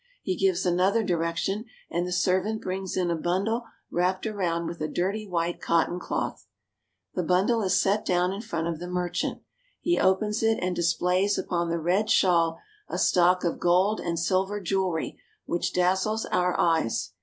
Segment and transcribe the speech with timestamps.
[0.23, 4.87] He gives another direction, and the servant brings in a bundle wrapped round with a
[4.87, 6.47] dirty white cotton cloth.
[7.13, 9.43] The bundle is set down in front of the merchant.
[9.79, 12.57] He opens it and displays upon the red shawl
[12.89, 15.73] a stock of gold THE STORES AND TRADES OF INDIA 2/5 and silver jewelry which
[15.73, 17.11] dazzles our eyes.